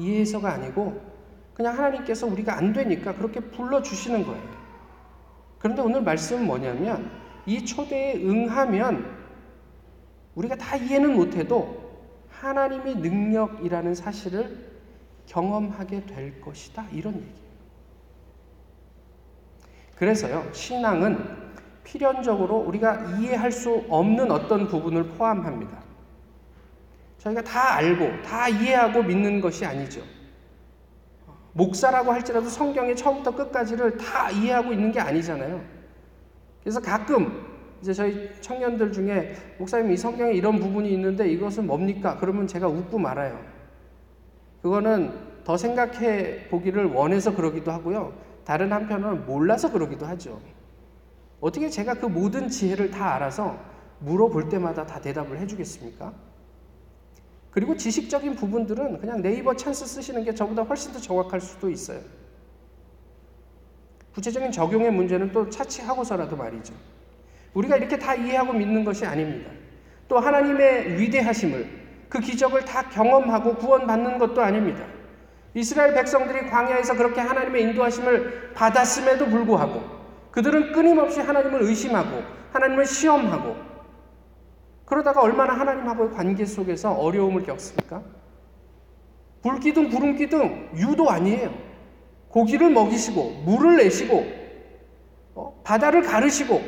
이해해서가 0.00 0.52
아니고 0.52 1.00
그냥 1.54 1.76
하나님께서 1.76 2.26
우리가 2.26 2.56
안 2.56 2.72
되니까 2.72 3.14
그렇게 3.14 3.40
불러주시는 3.40 4.24
거예요. 4.24 4.42
그런데 5.58 5.82
오늘 5.82 6.02
말씀은 6.02 6.46
뭐냐면 6.46 7.10
이 7.46 7.64
초대에 7.64 8.16
응하면 8.24 9.04
우리가 10.34 10.56
다 10.56 10.76
이해는 10.76 11.14
못해도 11.14 11.80
하나님의 12.30 12.96
능력이라는 12.96 13.94
사실을 13.94 14.70
경험하게 15.26 16.06
될 16.06 16.40
것이다. 16.40 16.86
이런 16.92 17.14
얘기예요. 17.14 17.40
그래서요, 19.96 20.50
신앙은 20.52 21.18
필연적으로 21.84 22.56
우리가 22.56 23.18
이해할 23.18 23.52
수 23.52 23.84
없는 23.88 24.30
어떤 24.30 24.66
부분을 24.66 25.08
포함합니다. 25.10 25.89
저희가 27.20 27.42
다 27.42 27.74
알고 27.74 28.22
다 28.22 28.48
이해하고 28.48 29.02
믿는 29.02 29.40
것이 29.40 29.64
아니죠. 29.64 30.02
목사라고 31.52 32.12
할지라도 32.12 32.48
성경의 32.48 32.96
처음부터 32.96 33.34
끝까지를 33.36 33.98
다 33.98 34.30
이해하고 34.30 34.72
있는 34.72 34.90
게 34.90 35.00
아니잖아요. 35.00 35.60
그래서 36.62 36.80
가끔 36.80 37.46
이제 37.82 37.92
저희 37.92 38.30
청년들 38.40 38.92
중에 38.92 39.34
목사님 39.58 39.90
이 39.90 39.96
성경에 39.96 40.32
이런 40.32 40.58
부분이 40.58 40.90
있는데 40.92 41.28
이것은 41.28 41.66
뭡니까? 41.66 42.16
그러면 42.18 42.46
제가 42.46 42.68
웃고 42.68 42.98
말아요. 42.98 43.38
그거는 44.62 45.12
더 45.44 45.56
생각해 45.56 46.48
보기를 46.48 46.86
원해서 46.86 47.34
그러기도 47.34 47.70
하고요. 47.70 48.14
다른 48.44 48.72
한편은 48.72 49.26
몰라서 49.26 49.70
그러기도 49.70 50.06
하죠. 50.06 50.40
어떻게 51.40 51.68
제가 51.68 51.94
그 51.94 52.06
모든 52.06 52.48
지혜를 52.48 52.90
다 52.90 53.14
알아서 53.14 53.58
물어볼 54.00 54.48
때마다 54.48 54.86
다 54.86 55.00
대답을 55.00 55.38
해주겠습니까? 55.38 56.29
그리고 57.50 57.76
지식적인 57.76 58.36
부분들은 58.36 59.00
그냥 59.00 59.22
네이버 59.22 59.54
찬스 59.54 59.86
쓰시는 59.86 60.24
게 60.24 60.34
저보다 60.34 60.62
훨씬 60.62 60.92
더 60.92 61.00
정확할 61.00 61.40
수도 61.40 61.68
있어요. 61.68 62.00
구체적인 64.14 64.52
적용의 64.52 64.92
문제는 64.92 65.32
또 65.32 65.48
차치하고서라도 65.48 66.36
말이죠. 66.36 66.74
우리가 67.54 67.76
이렇게 67.76 67.98
다 67.98 68.14
이해하고 68.14 68.52
믿는 68.52 68.84
것이 68.84 69.04
아닙니다. 69.04 69.50
또 70.08 70.18
하나님의 70.18 70.98
위대하심을 70.98 71.80
그 72.08 72.20
기적을 72.20 72.64
다 72.64 72.88
경험하고 72.88 73.56
구원받는 73.56 74.18
것도 74.18 74.40
아닙니다. 74.42 74.84
이스라엘 75.54 75.94
백성들이 75.94 76.50
광야에서 76.50 76.94
그렇게 76.94 77.20
하나님의 77.20 77.62
인도하심을 77.62 78.52
받았음에도 78.54 79.26
불구하고 79.26 79.82
그들은 80.30 80.72
끊임없이 80.72 81.20
하나님을 81.20 81.62
의심하고 81.62 82.22
하나님을 82.52 82.86
시험하고 82.86 83.69
그러다가 84.90 85.22
얼마나 85.22 85.54
하나님하고의 85.54 86.10
관계 86.10 86.44
속에서 86.44 86.92
어려움을 86.92 87.44
겪습니까? 87.44 88.02
불기둥 89.40 89.88
구름기둥 89.88 90.70
유도 90.78 91.08
아니에요. 91.08 91.54
고기를 92.28 92.70
먹이시고 92.70 93.42
물을 93.44 93.76
내시고 93.76 94.26
어? 95.36 95.60
바다를 95.62 96.02
가르시고 96.02 96.60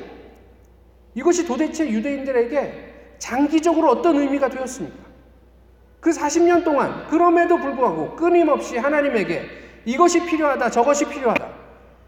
이것이 1.17 1.45
도대체 1.45 1.89
유대인들에게 1.91 3.17
장기적으로 3.19 3.91
어떤 3.91 4.17
의미가 4.17 4.49
되었습니까? 4.51 5.03
그 5.99 6.11
40년 6.11 6.65
동안 6.65 7.09
그럼에도 7.09 7.59
불구하고 7.59 8.15
끊임없이 8.15 8.79
하나님에게 8.79 9.43
이것이 9.85 10.25
필요하다 10.27 10.71
저것이 10.71 11.09
필요하다 11.09 11.49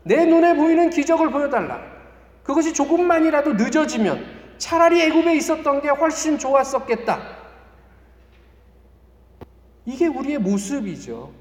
내 0.04 0.24
눈에 0.24 0.54
보이는 0.54 0.90
기적을 0.90 1.32
보여달라 1.32 1.80
그것이 2.44 2.72
조금만이라도 2.72 3.54
늦어지면 3.54 4.43
차라리 4.58 5.02
애굽에 5.02 5.36
있었던 5.36 5.82
게 5.82 5.88
훨씬 5.88 6.38
좋았었겠다 6.38 7.44
이게 9.86 10.06
우리의 10.06 10.38
모습이죠. 10.38 11.32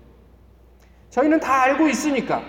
저희는 1.09 1.39
다 1.39 1.61
알고 1.63 1.87
있으니까 1.87 2.43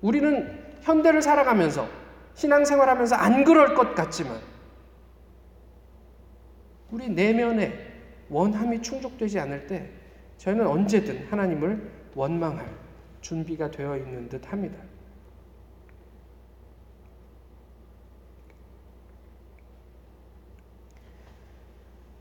우리는 0.00 0.74
현대를 0.82 1.22
살아가면서 1.22 1.88
신앙생활 2.34 2.88
하면서 2.88 3.16
안 3.16 3.44
그럴 3.44 3.74
것 3.74 3.94
같지만 3.94 4.38
우리 6.90 7.08
내면에 7.08 7.94
원함이 8.28 8.82
충족되지 8.82 9.40
않을 9.40 9.66
때 9.66 9.90
저희는 10.36 10.66
언제든 10.66 11.28
하나님을 11.30 11.90
원망할 12.14 12.68
준비가 13.20 13.70
되어 13.70 13.96
있는 13.96 14.28
듯 14.28 14.52
합니다. 14.52 14.76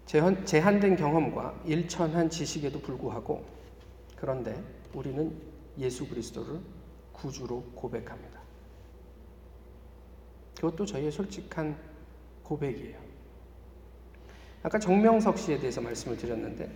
제한된 0.05 0.95
경험과 0.95 1.61
일천한 1.65 2.29
지식에도 2.29 2.79
불구하고 2.79 3.43
그런데 4.15 4.55
우리는 4.93 5.35
예수 5.77 6.07
그리스도를 6.07 6.59
구주로 7.11 7.63
고백합니다. 7.75 8.39
그것도 10.55 10.85
저희의 10.85 11.11
솔직한 11.11 11.75
고백이에요. 12.43 12.97
아까 14.63 14.79
정명석 14.79 15.37
씨에 15.37 15.59
대해서 15.59 15.81
말씀을 15.81 16.17
드렸는데 16.17 16.69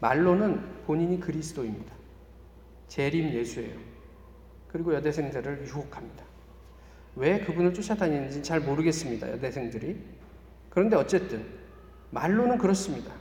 말로는 0.00 0.84
본인이 0.84 1.18
그리스도입니다. 1.18 1.94
재림 2.88 3.32
예수예요. 3.34 3.78
그리고 4.68 4.94
여대생들을 4.94 5.66
유혹합니다. 5.66 6.24
왜 7.16 7.40
그분을 7.40 7.74
쫓아다니는지 7.74 8.42
잘 8.42 8.60
모르겠습니다. 8.60 9.30
여대생들이. 9.32 9.98
그런데 10.70 10.96
어쨌든 10.96 11.57
말로는 12.10 12.58
그렇습니다. 12.58 13.12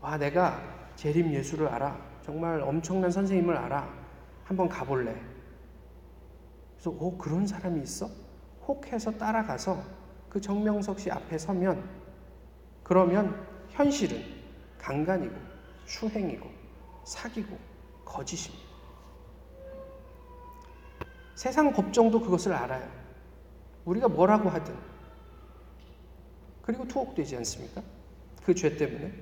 와, 0.00 0.16
내가 0.16 0.60
재림 0.96 1.32
예수를 1.32 1.68
알아. 1.68 1.98
정말 2.22 2.60
엄청난 2.60 3.10
선생님을 3.10 3.56
알아. 3.56 3.88
한번 4.44 4.68
가볼래. 4.68 5.14
그래서, 6.74 6.90
오, 6.90 7.16
그런 7.16 7.46
사람이 7.46 7.82
있어? 7.82 8.08
혹 8.66 8.86
해서 8.92 9.10
따라가서 9.10 9.82
그 10.28 10.40
정명석 10.40 11.00
씨 11.00 11.10
앞에 11.10 11.38
서면, 11.38 11.88
그러면 12.82 13.46
현실은 13.70 14.22
강간이고, 14.78 15.34
추행이고, 15.86 16.48
사기고, 17.04 17.58
거짓입니다. 18.04 18.72
세상 21.34 21.72
법정도 21.72 22.20
그것을 22.20 22.52
알아요. 22.52 22.88
우리가 23.84 24.08
뭐라고 24.08 24.48
하든. 24.48 24.76
그리고 26.62 26.86
투옥되지 26.86 27.36
않습니까? 27.38 27.82
그 28.44 28.54
죄 28.54 28.76
때문에. 28.76 29.12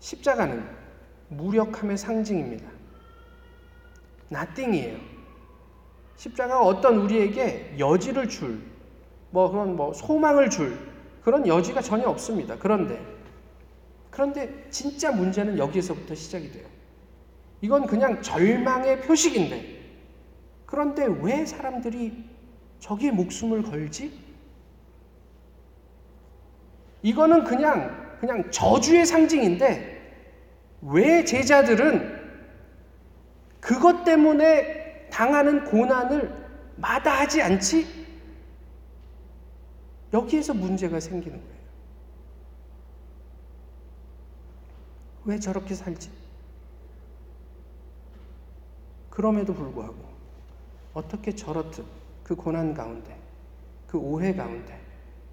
십자가는 0.00 0.64
무력함의 1.28 1.96
상징입니다. 1.96 2.68
나띵이에요. 4.28 4.98
십자가가 6.16 6.64
어떤 6.64 6.98
우리에게 6.98 7.76
여지를 7.78 8.28
줄, 8.28 8.62
뭐 9.30 9.50
그런 9.50 9.76
뭐 9.76 9.92
소망을 9.92 10.50
줄 10.50 10.76
그런 11.22 11.46
여지가 11.46 11.80
전혀 11.82 12.08
없습니다. 12.08 12.56
그런데, 12.58 13.00
그런데 14.10 14.66
진짜 14.70 15.12
문제는 15.12 15.56
여기에서부터 15.58 16.14
시작이 16.14 16.50
돼요. 16.50 16.66
이건 17.60 17.86
그냥 17.86 18.20
절망의 18.22 19.02
표식인데, 19.02 19.80
그런데 20.66 21.06
왜 21.06 21.46
사람들이 21.46 22.24
저기에 22.80 23.12
목숨을 23.12 23.62
걸지? 23.62 24.12
이거는 27.02 27.44
그냥 27.44 28.16
그냥 28.20 28.50
저주의 28.52 29.04
상징인데 29.04 30.00
왜 30.82 31.24
제자들은 31.24 32.20
그것 33.60 34.04
때문에 34.04 35.08
당하는 35.10 35.64
고난을 35.64 36.32
마다하지 36.76 37.42
않지? 37.42 38.02
여기에서 40.12 40.54
문제가 40.54 41.00
생기는 41.00 41.38
거예요. 41.38 41.62
왜 45.24 45.38
저렇게 45.38 45.74
살지? 45.74 46.10
그럼에도 49.10 49.52
불구하고 49.52 49.96
어떻게 50.94 51.34
저렇듯 51.34 51.84
그 52.22 52.34
고난 52.34 52.72
가운데, 52.72 53.18
그 53.86 53.98
오해 53.98 54.34
가운데, 54.34 54.80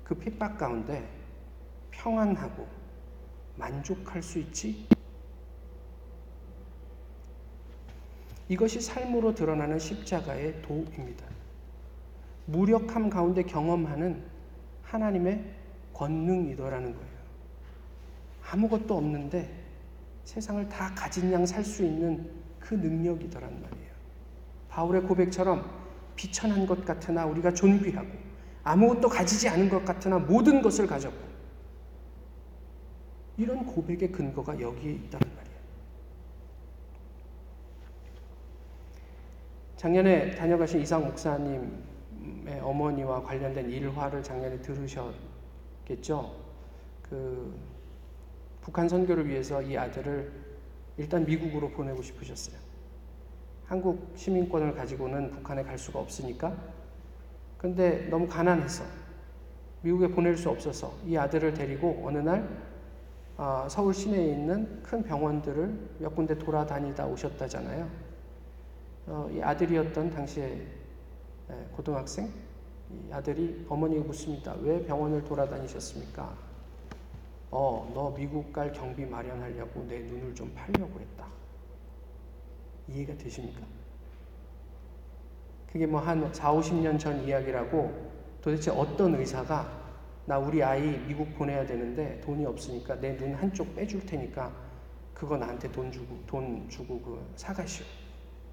그 0.03 0.15
핍박 0.15 0.57
가운데 0.57 1.18
평안하고 1.99 2.65
만족할 3.57 4.23
수 4.23 4.39
있지? 4.39 4.87
이것이 8.47 8.81
삶으로 8.81 9.35
드러나는 9.35 9.77
십자가의 9.77 10.61
도입니다. 10.61 11.25
무력함 12.45 13.09
가운데 13.09 13.43
경험하는 13.43 14.23
하나님의 14.81 15.53
권능이더라는 15.93 16.93
거예요. 16.95 17.19
아무것도 18.49 18.97
없는데 18.97 19.53
세상을 20.23 20.67
다 20.69 20.91
가진 20.95 21.31
양 21.31 21.45
살 21.45 21.63
수 21.63 21.83
있는 21.83 22.31
그 22.59 22.73
능력이더란 22.73 23.61
말이에요. 23.61 23.89
바울의 24.69 25.03
고백처럼 25.03 25.69
비천한 26.15 26.65
것 26.65 26.83
같으나 26.85 27.25
우리가 27.25 27.53
존귀하고 27.53 28.09
아무것도 28.63 29.09
가지지 29.09 29.47
않은 29.49 29.69
것 29.69 29.85
같으나 29.85 30.17
모든 30.17 30.61
것을 30.61 30.87
가졌고 30.87 31.28
이런 33.39 33.65
고백의 33.65 34.11
근거가 34.11 34.59
여기에 34.59 34.91
있다는 34.91 35.27
말이에요. 35.33 35.59
작년에 39.77 40.31
다녀가신 40.31 40.81
이상 40.81 41.05
목사님의 41.05 42.59
어머니와 42.61 43.23
관련된 43.23 43.69
일화를 43.69 44.21
작년에 44.21 44.59
들으셨겠죠. 44.61 46.35
그 47.01 47.57
북한 48.59 48.89
선교를 48.89 49.25
위해서 49.29 49.61
이 49.61 49.77
아들을 49.77 50.31
일단 50.97 51.25
미국으로 51.25 51.69
보내고 51.69 52.01
싶으셨어요. 52.01 52.59
한국 53.67 54.11
시민권을 54.17 54.75
가지고는 54.75 55.31
북한에 55.31 55.63
갈 55.63 55.77
수가 55.77 55.99
없으니까. 55.99 56.53
근데 57.57 58.09
너무 58.09 58.27
가난해서 58.27 58.83
미국에 59.81 60.09
보낼 60.09 60.35
수 60.35 60.49
없어서 60.49 60.93
이 61.05 61.15
아들을 61.15 61.53
데리고 61.53 62.01
어느 62.03 62.17
날 62.17 62.68
어, 63.39 63.65
서울 63.69 63.93
시내에 63.93 64.33
있는 64.33 64.83
큰 64.83 65.01
병원들을 65.01 65.95
몇 65.99 66.13
군데 66.13 66.37
돌아다니다 66.37 67.05
오셨다잖아요. 67.05 67.89
어, 69.07 69.29
이 69.31 69.41
아들이었던 69.41 70.09
당시에 70.09 70.67
고등학생, 71.71 72.29
이 72.91 73.13
아들이 73.13 73.65
어머니가 73.69 74.03
묻습니다. 74.03 74.53
왜 74.59 74.83
병원을 74.85 75.23
돌아다니셨습니까? 75.23 76.35
어, 77.51 77.89
너 77.95 78.13
미국 78.13 78.51
갈 78.51 78.73
경비 78.73 79.05
마련하려고 79.05 79.85
내 79.87 79.99
눈을 79.99 80.35
좀 80.35 80.53
팔려고 80.53 80.99
했다. 80.99 81.25
이해가 82.89 83.17
되십니까? 83.17 83.61
그게 85.71 85.85
뭐 85.85 86.01
한 86.01 86.33
4, 86.33 86.53
50년 86.55 86.99
전 86.99 87.23
이야기라고 87.23 87.89
도대체 88.41 88.69
어떤 88.71 89.15
의사가 89.15 89.88
나 90.29 90.37
우리 90.37 90.61
아이 90.61 90.99
미국 91.07 91.33
보내야 91.33 91.65
되는데 91.65 92.21
돈이 92.21 92.45
없으니까 92.45 92.99
내 93.01 93.17
눈 93.17 93.33
한쪽 93.33 93.75
빼줄 93.75 94.05
테니까 94.05 94.53
그거 95.15 95.35
나한테 95.35 95.71
돈 95.71 95.91
주고 95.91 96.19
돈 96.27 96.69
주고 96.69 97.01
그 97.01 97.33
사가시오. 97.35 97.83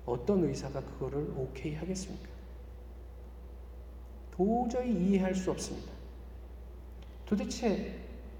어떤 0.06 0.42
의사가 0.44 0.80
그거를 0.80 1.34
오케이 1.36 1.74
하겠습니까? 1.74 2.30
도저히 4.30 4.90
이해할 4.90 5.34
수 5.34 5.50
없습니다. 5.50 5.92
도대체 7.26 7.94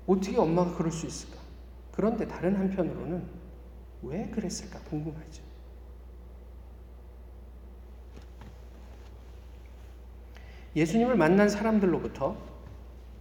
어떻게 0.07 0.39
엄마가 0.39 0.75
그럴 0.75 0.91
수 0.91 1.07
있을까? 1.07 1.39
그런데 1.93 2.27
다른 2.27 2.57
한편으로는 2.57 3.23
왜 4.01 4.31
그랬을까 4.31 4.79
궁금하죠. 4.81 5.43
예수님을 10.75 11.17
만난 11.17 11.51
사람들로부터 11.51 12.46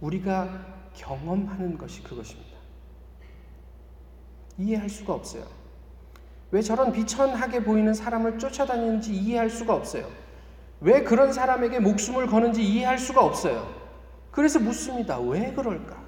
우리가 0.00 0.48
경험하는 0.94 1.78
것이 1.78 2.02
그것입니다. 2.02 2.56
이해할 4.58 4.88
수가 4.88 5.14
없어요. 5.14 5.44
왜 6.50 6.62
저런 6.62 6.92
비천하게 6.92 7.64
보이는 7.64 7.92
사람을 7.92 8.38
쫓아다니는지 8.38 9.14
이해할 9.14 9.50
수가 9.50 9.74
없어요. 9.74 10.08
왜 10.80 11.02
그런 11.02 11.32
사람에게 11.32 11.80
목숨을 11.80 12.26
거는지 12.26 12.62
이해할 12.62 12.98
수가 12.98 13.24
없어요. 13.24 13.74
그래서 14.30 14.58
묻습니다. 14.58 15.18
왜 15.18 15.52
그럴까? 15.52 16.04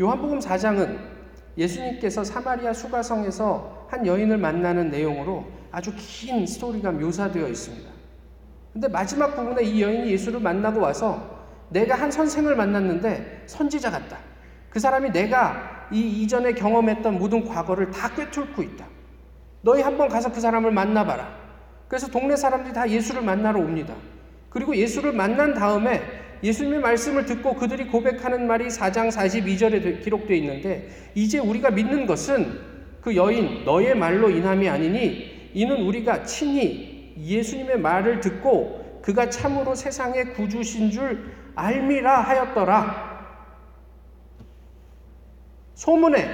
요한복음 0.00 0.40
4장은 0.40 0.98
예수님께서 1.56 2.24
사마리아 2.24 2.72
수가성에서 2.72 3.86
한 3.88 4.06
여인을 4.06 4.36
만나는 4.36 4.90
내용으로 4.90 5.46
아주 5.70 5.92
긴 5.96 6.46
스토리가 6.46 6.92
묘사되어 6.92 7.48
있습니다. 7.48 7.95
근데 8.76 8.88
마지막 8.88 9.34
부분에 9.34 9.62
이 9.62 9.80
여인이 9.80 10.10
예수를 10.10 10.38
만나고 10.38 10.82
와서 10.82 11.46
내가 11.70 11.94
한 11.94 12.10
선생을 12.10 12.54
만났는데 12.56 13.44
선지자 13.46 13.90
같다. 13.90 14.18
그 14.68 14.78
사람이 14.78 15.12
내가 15.12 15.88
이 15.90 15.98
이전에 15.98 16.52
경험했던 16.52 17.18
모든 17.18 17.46
과거를 17.46 17.90
다 17.90 18.10
꿰뚫고 18.14 18.62
있다. 18.62 18.84
너희 19.62 19.80
한번 19.80 20.10
가서 20.10 20.30
그 20.30 20.42
사람을 20.42 20.72
만나봐라. 20.72 21.26
그래서 21.88 22.08
동네 22.08 22.36
사람들이 22.36 22.74
다 22.74 22.86
예수를 22.86 23.22
만나러 23.22 23.60
옵니다. 23.60 23.94
그리고 24.50 24.76
예수를 24.76 25.14
만난 25.14 25.54
다음에 25.54 26.02
예수님의 26.42 26.80
말씀을 26.80 27.24
듣고 27.24 27.54
그들이 27.54 27.86
고백하는 27.86 28.46
말이 28.46 28.66
4장 28.66 29.10
42절에 29.10 30.04
기록되어 30.04 30.36
있는데 30.36 30.90
이제 31.14 31.38
우리가 31.38 31.70
믿는 31.70 32.04
것은 32.04 32.60
그 33.00 33.16
여인 33.16 33.64
너의 33.64 33.96
말로 33.96 34.28
인함이 34.28 34.68
아니니 34.68 35.50
이는 35.54 35.80
우리가 35.80 36.24
친히 36.24 36.95
예수님의 37.16 37.78
말을 37.78 38.20
듣고 38.20 39.00
그가 39.02 39.30
참으로 39.30 39.74
세상의 39.74 40.34
구주신 40.34 40.90
줄 40.90 41.32
알미라 41.54 42.20
하였더라. 42.20 43.16
소문에 45.74 46.28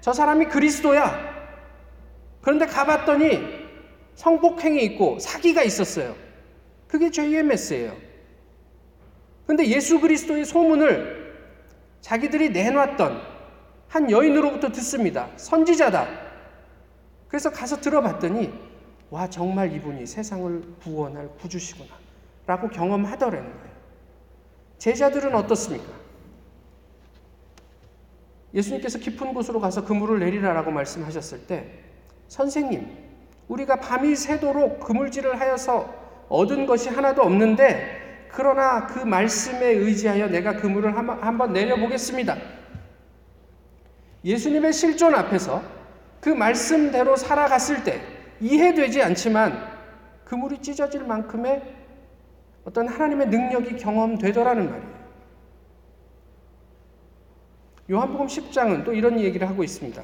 저 0.00 0.12
사람이 0.12 0.46
그리스도야. 0.46 1.30
그런데 2.40 2.66
가봤더니 2.66 3.60
성폭행이 4.14 4.82
있고 4.84 5.18
사기가 5.18 5.62
있었어요. 5.62 6.16
그게 6.88 7.10
JMS예요. 7.10 7.96
근데 9.46 9.66
예수 9.66 10.00
그리스도의 10.00 10.44
소문을 10.44 11.20
자기들이 12.00 12.50
내놨던 12.50 13.20
한 13.88 14.10
여인으로부터 14.10 14.70
듣습니다. 14.72 15.28
선지자다. 15.36 16.08
그래서 17.28 17.50
가서 17.50 17.80
들어봤더니 17.80 18.69
와 19.10 19.28
정말 19.28 19.72
이분이 19.72 20.06
세상을 20.06 20.76
구원할 20.82 21.28
구주시구나 21.40 21.90
라고 22.46 22.68
경험하더라는 22.68 23.50
거예요. 23.50 23.70
제자들은 24.78 25.34
어떻습니까? 25.34 25.92
예수님께서 28.54 28.98
깊은 28.98 29.34
곳으로 29.34 29.60
가서 29.60 29.84
그물을 29.84 30.18
내리라라고 30.18 30.70
말씀하셨을 30.70 31.46
때 31.46 31.70
선생님 32.28 32.88
우리가 33.48 33.76
밤이 33.76 34.14
새도록 34.14 34.80
그물질을 34.80 35.38
하여서 35.38 35.92
얻은 36.28 36.66
것이 36.66 36.88
하나도 36.88 37.22
없는데 37.22 38.28
그러나 38.32 38.86
그 38.86 39.00
말씀에 39.00 39.66
의지하여 39.66 40.28
내가 40.28 40.56
그물을 40.56 40.96
한번 40.96 41.52
내려보겠습니다. 41.52 42.36
예수님의 44.24 44.72
실존 44.72 45.14
앞에서 45.14 45.62
그 46.20 46.28
말씀대로 46.28 47.16
살아갔을 47.16 47.82
때 47.82 48.19
이해되지 48.40 49.02
않지만 49.02 49.80
그물이 50.24 50.62
찢어질 50.62 51.04
만큼의 51.04 51.62
어떤 52.64 52.88
하나님의 52.88 53.28
능력이 53.28 53.76
경험되더라는 53.76 54.70
말이에요. 54.70 55.00
요한복음 57.90 58.26
10장은 58.26 58.84
또 58.84 58.92
이런 58.92 59.18
얘기를 59.18 59.48
하고 59.48 59.64
있습니다. 59.64 60.00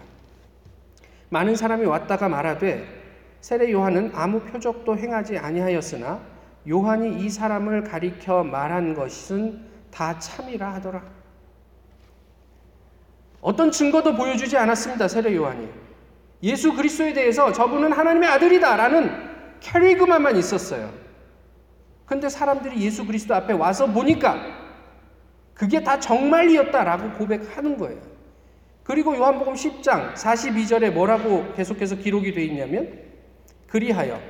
많은 1.29 1.55
사람이 1.55 1.85
왔다가 1.87 2.29
말하되 2.29 2.85
세례 3.41 3.71
요한은 3.71 4.11
아무 4.15 4.41
표적도 4.41 4.99
행하지 4.99 5.39
아니하였으나 5.39 6.21
요한이 6.69 7.25
이 7.25 7.31
사람을 7.31 7.85
가리켜 7.85 8.43
말한 8.43 8.95
것은 8.95 9.65
다 9.93 10.19
참이라 10.19 10.75
하더라. 10.75 11.03
어떤 13.41 13.71
증거도 13.71 14.17
보여주지 14.17 14.57
않았습니다. 14.57 15.07
세례 15.07 15.35
요한이. 15.37 15.86
예수 16.43 16.75
그리스도에 16.75 17.13
대해서 17.13 17.53
저분은 17.53 17.93
하나님의 17.93 18.29
아들이다라는 18.29 19.61
캐리그만만 19.61 20.37
있었어요. 20.37 20.93
근데 22.05 22.29
사람들이 22.29 22.81
예수 22.83 23.05
그리스도 23.07 23.35
앞에 23.35 23.53
와서 23.53 23.87
보니까 23.87 24.37
그게 25.55 25.83
다 25.83 25.99
정말이었다라고 25.99 27.19
고백하는 27.19 27.77
거예요. 27.79 28.01
그리고 28.85 29.17
요한복음 29.17 29.55
10장 29.55 30.15
42절에 30.15 30.93
뭐라고 30.93 31.53
계속해서 31.55 31.97
기록이 31.97 32.33
되어 32.33 32.45
있냐면 32.45 33.01
그리하여 33.67 34.21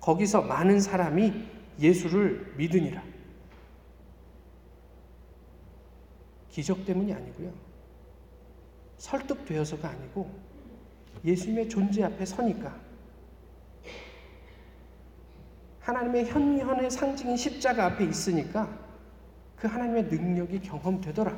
거기서 0.00 0.42
많은 0.42 0.80
사람이 0.80 1.32
예수를 1.80 2.54
믿으니라. 2.56 3.02
기적 6.50 6.86
때문이 6.86 7.12
아니고요. 7.12 7.52
설득되어서가 8.96 9.88
아니고 9.88 10.30
예수님의 11.24 11.68
존재 11.68 12.02
앞에 12.02 12.24
서니까 12.24 12.74
하나님의 15.80 16.26
현현의 16.26 16.90
상징인 16.90 17.36
십자가 17.36 17.86
앞에 17.86 18.04
있으니까 18.04 18.78
그 19.56 19.66
하나님의 19.66 20.04
능력이 20.04 20.60
경험되더라. 20.60 21.36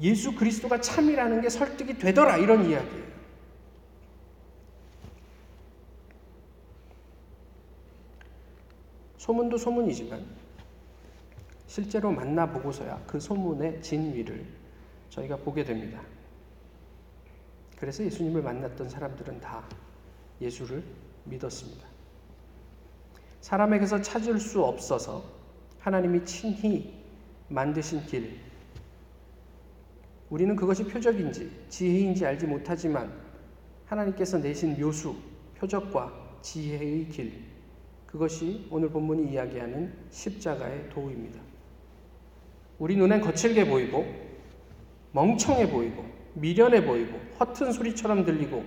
예수 0.00 0.34
그리스도가 0.34 0.80
참이라는 0.80 1.40
게 1.40 1.48
설득이 1.48 1.98
되더라. 1.98 2.38
이런 2.38 2.68
이야기예요. 2.68 3.12
소문도 9.18 9.56
소문이지만 9.56 10.24
실제로 11.68 12.10
만나보고서야 12.10 13.04
그 13.06 13.20
소문의 13.20 13.80
진위를 13.80 14.44
저희가 15.10 15.36
보게 15.36 15.62
됩니다. 15.62 16.02
그래서 17.82 18.04
예수님을 18.04 18.42
만났던 18.42 18.88
사람들은 18.88 19.40
다 19.40 19.64
예수를 20.40 20.84
믿었습니다. 21.24 21.84
사람에게서 23.40 24.00
찾을 24.00 24.38
수 24.38 24.62
없어서 24.62 25.24
하나님이 25.80 26.24
친히 26.24 26.94
만드신 27.48 28.06
길. 28.06 28.38
우리는 30.30 30.54
그것이 30.54 30.84
표적인지 30.84 31.50
지혜인지 31.70 32.24
알지 32.24 32.46
못하지만 32.46 33.12
하나님께서 33.86 34.38
내신 34.38 34.80
묘수, 34.80 35.16
표적과 35.56 36.38
지혜의 36.40 37.08
길. 37.08 37.42
그것이 38.06 38.68
오늘 38.70 38.90
본문이 38.90 39.32
이야기하는 39.32 39.92
십자가의 40.08 40.88
도입니다. 40.88 41.40
우리 42.78 42.94
눈엔 42.94 43.22
거칠게 43.22 43.66
보이고 43.66 44.06
멍청해 45.10 45.68
보이고 45.68 46.11
미련해 46.34 46.84
보이고 46.84 47.18
허튼 47.38 47.72
소리처럼 47.72 48.24
들리고 48.24 48.64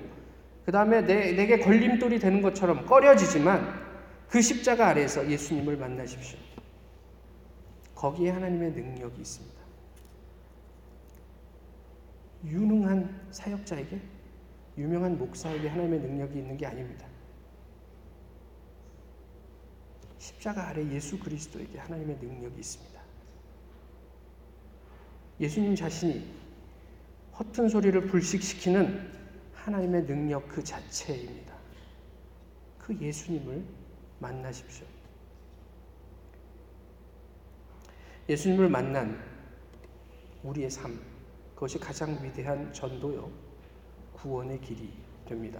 그 0.65 0.71
다음에 0.71 1.01
내게 1.01 1.59
걸림돌이 1.59 2.19
되는 2.19 2.41
것처럼 2.41 2.85
꺼려지지만 2.85 3.85
그 4.27 4.41
십자가 4.41 4.87
아래에서 4.89 5.29
예수님을 5.29 5.77
만나십시오. 5.77 6.39
거기에 7.93 8.31
하나님의 8.31 8.71
능력이 8.71 9.21
있습니다. 9.21 9.55
유능한 12.45 13.27
사역자에게, 13.31 13.99
유명한 14.77 15.17
목사에게 15.17 15.67
하나님의 15.67 15.99
능력이 15.99 16.39
있는 16.39 16.57
게 16.57 16.65
아닙니다. 16.65 17.07
십자가 20.17 20.69
아래 20.69 20.85
예수 20.91 21.19
그리스도에게 21.19 21.77
하나님의 21.77 22.17
능력이 22.19 22.59
있습니다. 22.59 23.01
예수님 25.39 25.75
자신이 25.75 26.44
허튼 27.37 27.67
소리를 27.67 27.99
불식시키는 28.07 29.11
하나님의 29.53 30.05
능력 30.05 30.47
그 30.47 30.63
자체입니다. 30.63 31.53
그 32.79 32.95
예수님을 32.97 33.63
만나십시오. 34.19 34.85
예수님을 38.29 38.69
만난 38.69 39.19
우리의 40.43 40.69
삶, 40.69 40.99
그것이 41.55 41.77
가장 41.79 42.17
위대한 42.23 42.71
전도요, 42.71 43.29
구원의 44.13 44.61
길이 44.61 44.93
됩니다. 45.27 45.59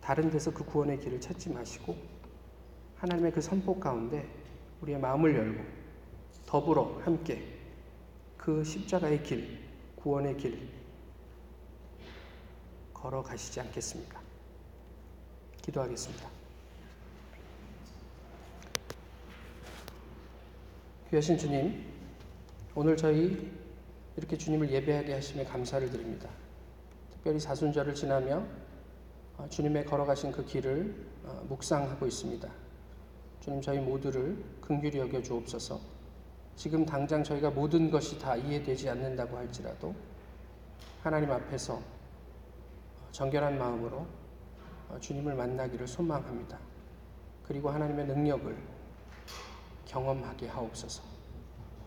다른 0.00 0.30
데서 0.30 0.52
그 0.52 0.64
구원의 0.64 1.00
길을 1.00 1.20
찾지 1.20 1.50
마시고, 1.50 1.96
하나님의 2.96 3.32
그 3.32 3.40
선포 3.40 3.78
가운데 3.78 4.28
우리의 4.82 4.98
마음을 4.98 5.34
열고, 5.34 5.64
더불어 6.46 7.00
함께 7.04 7.59
그 8.40 8.64
십자가의 8.64 9.22
길, 9.22 9.58
구원의 9.96 10.34
길, 10.38 10.66
걸어가시지 12.94 13.60
않겠습니까? 13.60 14.18
기도하겠습니다. 15.60 16.26
귀하신 21.10 21.36
주님, 21.36 21.84
오늘 22.74 22.96
저희 22.96 23.52
이렇게 24.16 24.38
주님을 24.38 24.70
예배하게 24.70 25.12
하심에 25.12 25.44
감사를 25.44 25.90
드립니다. 25.90 26.30
특별히 27.10 27.38
사순절을 27.38 27.94
지나며 27.94 28.42
어, 29.36 29.46
주님의 29.50 29.84
걸어가신 29.84 30.32
그 30.32 30.46
길을 30.46 30.94
어, 31.24 31.44
묵상하고 31.46 32.06
있습니다. 32.06 32.50
주님 33.40 33.60
저희 33.60 33.80
모두를 33.80 34.42
긍휼히 34.62 34.96
여겨 34.96 35.20
주옵소서. 35.20 35.99
지금 36.60 36.84
당장 36.84 37.24
저희가 37.24 37.48
모든 37.48 37.90
것이 37.90 38.18
다 38.18 38.36
이해되지 38.36 38.90
않는다고 38.90 39.34
할지라도 39.38 39.94
하나님 41.02 41.32
앞에서 41.32 41.80
정결한 43.12 43.58
마음으로 43.58 44.06
어, 44.90 44.98
주님을 45.00 45.36
만나기를 45.36 45.88
소망합니다. 45.88 46.58
그리고 47.44 47.70
하나님의 47.70 48.08
능력을 48.08 48.54
경험하게 49.86 50.48
하옵소서. 50.48 51.02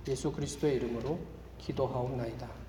예수 0.08 0.32
그리스도의 0.32 0.78
이름으로 0.78 1.20
기도하옵나이다. 1.60 2.63